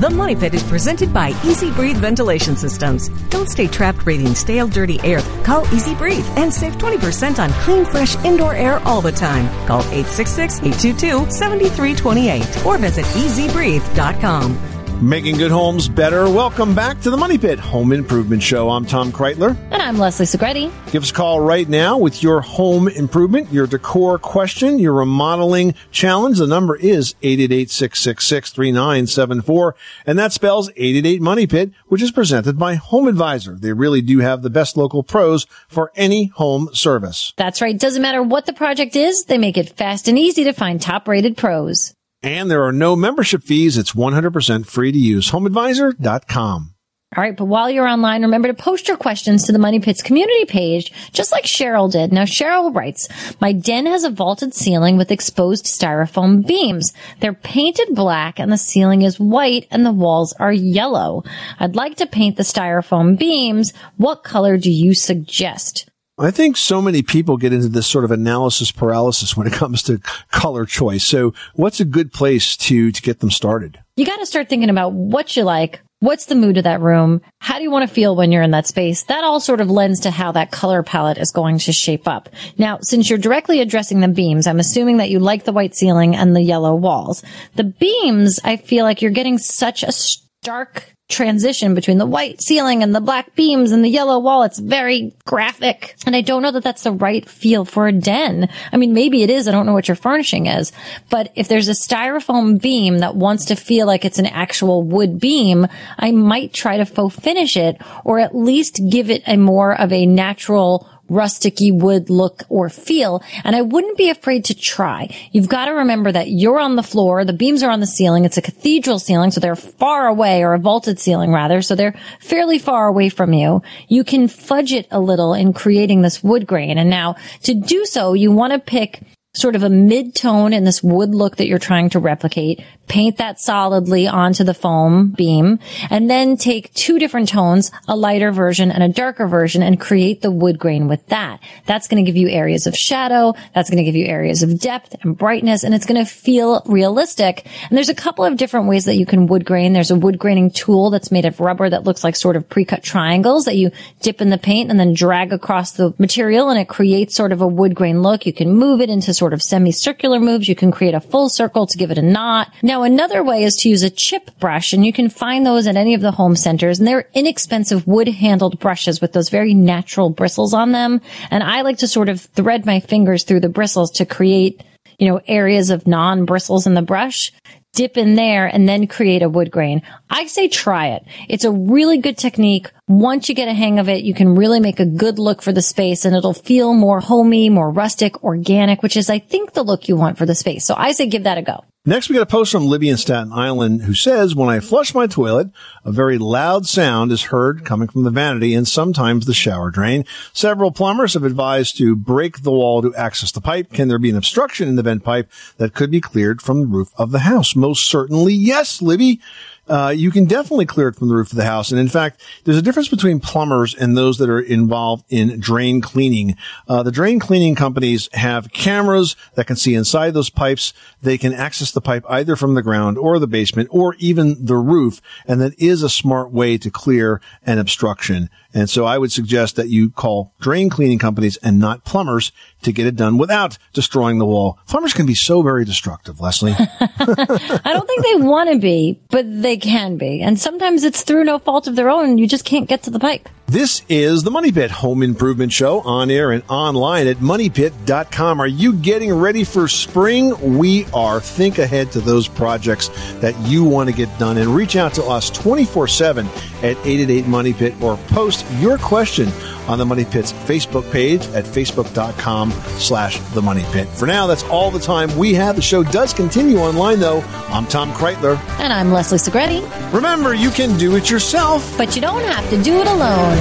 [0.00, 3.08] The Money Pit is presented by EZ Breathe Ventilation Systems.
[3.30, 5.22] Don't stay trapped breathing stale, dirty air.
[5.42, 9.48] Call EZ Breathe and save 20% on clean, fresh indoor air all the time.
[9.66, 14.75] Call 866-822-7328 or visit ezbreathe.com.
[15.02, 16.30] Making good homes better.
[16.30, 18.70] Welcome back to the Money Pit Home Improvement Show.
[18.70, 19.54] I'm Tom Kraeutler.
[19.70, 20.72] And I'm Leslie Segrete.
[20.90, 25.74] Give us a call right now with your home improvement, your decor question, your remodeling
[25.90, 26.38] challenge.
[26.38, 29.72] The number is 888-666-3974.
[30.06, 33.54] And that spells 888 Money Pit, which is presented by Home Advisor.
[33.54, 37.34] They really do have the best local pros for any home service.
[37.36, 37.78] That's right.
[37.78, 41.06] Doesn't matter what the project is, they make it fast and easy to find top
[41.06, 41.92] rated pros.
[42.26, 43.78] And there are no membership fees.
[43.78, 45.30] It's 100% free to use.
[45.30, 46.74] HomeAdvisor.com.
[47.16, 50.02] All right, but while you're online, remember to post your questions to the Money Pits
[50.02, 52.12] community page, just like Cheryl did.
[52.12, 53.08] Now, Cheryl writes,
[53.40, 56.92] My den has a vaulted ceiling with exposed styrofoam beams.
[57.20, 61.22] They're painted black and the ceiling is white and the walls are yellow.
[61.60, 63.72] I'd like to paint the styrofoam beams.
[63.98, 65.88] What color do you suggest?
[66.18, 69.82] I think so many people get into this sort of analysis paralysis when it comes
[69.82, 69.98] to
[70.30, 71.04] color choice.
[71.04, 73.78] So what's a good place to, to get them started?
[73.96, 75.80] You got to start thinking about what you like.
[76.00, 77.20] What's the mood of that room?
[77.40, 79.04] How do you want to feel when you're in that space?
[79.04, 82.30] That all sort of lends to how that color palette is going to shape up.
[82.56, 86.16] Now, since you're directly addressing the beams, I'm assuming that you like the white ceiling
[86.16, 87.22] and the yellow walls.
[87.56, 92.82] The beams, I feel like you're getting such a stark transition between the white ceiling
[92.82, 94.42] and the black beams and the yellow wall.
[94.42, 95.94] It's very graphic.
[96.04, 98.48] And I don't know that that's the right feel for a den.
[98.72, 99.46] I mean, maybe it is.
[99.46, 100.72] I don't know what your furnishing is,
[101.08, 105.20] but if there's a styrofoam beam that wants to feel like it's an actual wood
[105.20, 109.78] beam, I might try to faux finish it or at least give it a more
[109.80, 113.22] of a natural rusticy wood look or feel.
[113.44, 115.14] And I wouldn't be afraid to try.
[115.32, 117.24] You've got to remember that you're on the floor.
[117.24, 118.24] The beams are on the ceiling.
[118.24, 119.30] It's a cathedral ceiling.
[119.30, 121.62] So they're far away or a vaulted ceiling rather.
[121.62, 123.62] So they're fairly far away from you.
[123.88, 126.78] You can fudge it a little in creating this wood grain.
[126.78, 129.00] And now to do so, you want to pick
[129.34, 132.64] sort of a mid-tone in this wood look that you're trying to replicate.
[132.88, 135.58] Paint that solidly onto the foam beam
[135.90, 140.22] and then take two different tones, a lighter version and a darker version and create
[140.22, 141.40] the wood grain with that.
[141.64, 143.34] That's going to give you areas of shadow.
[143.54, 146.62] That's going to give you areas of depth and brightness and it's going to feel
[146.66, 147.46] realistic.
[147.68, 149.72] And there's a couple of different ways that you can wood grain.
[149.72, 152.82] There's a wood graining tool that's made of rubber that looks like sort of pre-cut
[152.82, 153.70] triangles that you
[154.00, 157.40] dip in the paint and then drag across the material and it creates sort of
[157.40, 158.26] a wood grain look.
[158.26, 160.48] You can move it into sort of semicircular moves.
[160.48, 162.52] You can create a full circle to give it a knot.
[162.76, 165.76] Now, another way is to use a chip brush, and you can find those at
[165.76, 170.10] any of the home centers, and they're inexpensive wood handled brushes with those very natural
[170.10, 171.00] bristles on them.
[171.30, 174.62] And I like to sort of thread my fingers through the bristles to create
[174.98, 177.32] you know, areas of non bristles in the brush
[177.72, 179.80] dip in there and then create a wood grain.
[180.10, 181.04] I say try it.
[181.30, 182.70] It's a really good technique.
[182.88, 185.50] Once you get a hang of it, you can really make a good look for
[185.50, 189.64] the space and it'll feel more homey, more rustic, organic, which is, I think, the
[189.64, 190.64] look you want for the space.
[190.64, 191.64] So I say give that a go.
[191.84, 194.94] Next, we got a post from Libby in Staten Island who says, when I flush
[194.94, 195.48] my toilet,
[195.84, 200.04] a very loud sound is heard coming from the vanity and sometimes the shower drain.
[200.32, 203.72] Several plumbers have advised to break the wall to access the pipe.
[203.72, 206.66] Can there be an obstruction in the vent pipe that could be cleared from the
[206.66, 207.56] roof of the house?
[207.56, 209.20] Most certainly, yes, Libby
[209.68, 211.70] uh, you can definitely clear it from the roof of the house.
[211.70, 215.80] And in fact, there's a difference between plumbers and those that are involved in drain
[215.80, 216.36] cleaning.
[216.68, 220.72] Uh, the drain cleaning companies have cameras that can see inside those pipes.
[221.02, 224.56] They can access the pipe either from the ground or the basement or even the
[224.56, 225.00] roof.
[225.26, 228.30] And that is a smart way to clear an obstruction.
[228.56, 232.32] And so I would suggest that you call drain cleaning companies and not plumbers
[232.62, 234.58] to get it done without destroying the wall.
[234.66, 236.54] Plumbers can be so very destructive, Leslie.
[236.58, 240.22] I don't think they want to be, but they can be.
[240.22, 242.16] And sometimes it's through no fault of their own.
[242.16, 243.28] You just can't get to the pipe.
[243.48, 248.40] This is the Money Pit Home Improvement Show on air and online at moneypit.com.
[248.40, 250.58] Are you getting ready for spring?
[250.58, 251.20] We are.
[251.20, 252.88] Think ahead to those projects
[253.20, 257.26] that you want to get done and reach out to us 24 7 at 888
[257.28, 259.28] Money Pit or post your question
[259.68, 263.86] on the Money Pit's Facebook page at facebook.com slash the Money Pit.
[263.88, 265.54] For now, that's all the time we have.
[265.56, 267.20] The show does continue online, though.
[267.48, 268.38] I'm Tom Kraeutler.
[268.58, 269.92] And I'm Leslie Segrete.
[269.92, 271.76] Remember, you can do it yourself.
[271.76, 273.35] But you don't have to do it alone.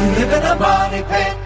[0.00, 1.45] You live in a money pit.